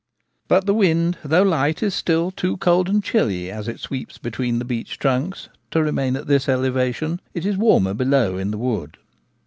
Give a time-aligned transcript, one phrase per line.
[0.47, 4.57] But the wind, though light, is still too cold and chilly as it sweeps between
[4.57, 8.97] the beech trunks to remain at this elevation; it is warmer below in the wood.